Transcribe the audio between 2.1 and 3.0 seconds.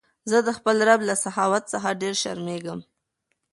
شرمېږم.